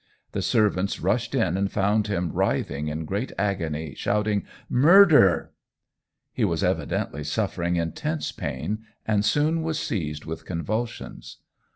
The 0.31 0.41
servants 0.41 0.99
rushed 0.99 1.35
in 1.35 1.55
and 1.57 1.71
found 1.71 2.07
him 2.07 2.31
writhing 2.31 2.87
in 2.87 3.05
great 3.05 3.31
agony, 3.37 3.93
shouting 3.93 4.47
"Murder!" 4.67 5.51
He 6.33 6.43
was 6.43 6.63
evidently 6.63 7.23
suffering 7.23 7.75
intense 7.75 8.31
pain, 8.31 8.79
and 9.05 9.23
soon 9.23 9.61
was 9.61 9.77
seized 9.77 10.25
with 10.25 10.43
convulsions. 10.43 11.37